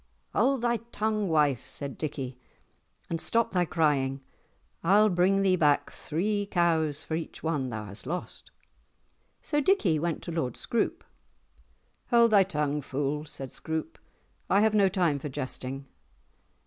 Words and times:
"Hold 0.33 0.63
thy 0.63 0.77
tongue, 0.91 1.29
wife," 1.29 1.67
said 1.67 1.95
Dickie, 1.95 2.39
"and 3.07 3.21
stop 3.21 3.51
thy 3.51 3.65
crying. 3.65 4.21
I'll 4.83 5.09
bring 5.09 5.43
thee 5.43 5.55
back 5.57 5.91
three 5.91 6.47
cows 6.47 7.03
for 7.03 7.13
each 7.13 7.43
one 7.43 7.69
that 7.69 7.77
thou 7.81 7.85
hast 7.85 8.07
lost." 8.07 8.49
So 9.43 9.59
Dickie 9.61 9.99
went 9.99 10.23
to 10.23 10.31
Lord 10.31 10.57
Scroope. 10.57 11.03
"Hold 12.09 12.31
thy 12.31 12.41
tongue, 12.43 12.81
fool," 12.81 13.25
said 13.25 13.51
Scroope. 13.53 13.99
"I 14.49 14.61
have 14.61 14.73
no 14.73 14.89
time 14.89 15.19
for 15.19 15.29
jesting." 15.29 15.85